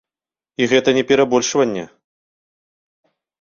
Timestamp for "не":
0.97-1.03